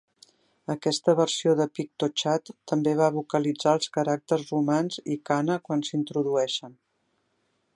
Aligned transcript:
Aquesta 0.75 1.13
versió 1.17 1.51
de 1.59 1.67
PictoChat 1.79 2.49
també 2.71 2.93
va 3.01 3.09
vocalitzar 3.17 3.75
els 3.79 3.91
caràcters 3.99 4.49
romans 4.55 4.99
i 5.17 5.19
kana 5.31 5.59
quan 5.69 5.85
s'introdueixen. 5.91 6.75